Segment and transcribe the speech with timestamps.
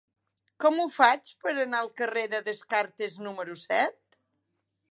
[0.63, 4.21] Com ho faig per anar al carrer de Descartes número set?